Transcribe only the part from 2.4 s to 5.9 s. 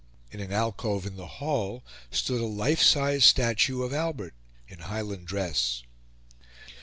a life sized statue of Albert in Highland dress.